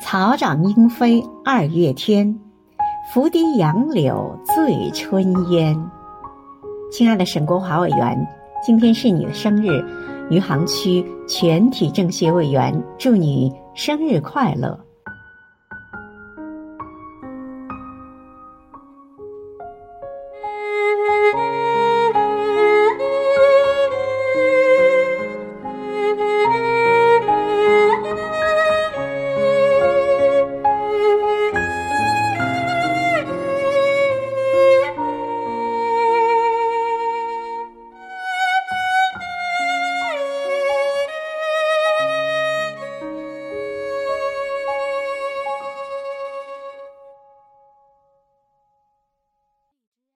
[0.00, 2.40] 草长莺飞二月天
[3.12, 5.76] 拂堤杨柳醉春烟。
[6.90, 8.26] 亲爱的沈国华委员
[8.64, 9.84] 今天是你的生日
[10.30, 14.89] 余杭区全体政协委员祝你生日快乐。